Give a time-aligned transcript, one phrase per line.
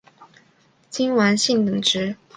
[0.89, 2.15] 金丸信等职。